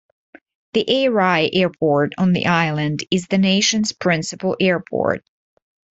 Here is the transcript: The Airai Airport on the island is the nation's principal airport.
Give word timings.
The 0.73 0.83
Airai 0.83 1.47
Airport 1.53 2.13
on 2.17 2.33
the 2.33 2.47
island 2.47 3.03
is 3.11 3.27
the 3.27 3.37
nation's 3.37 3.91
principal 3.93 4.57
airport. 4.59 5.23